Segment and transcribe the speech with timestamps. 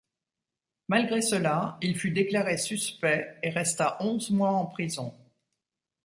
[0.87, 5.13] Malgré cela, il fut déclaré suspect et resta onze mois en prison.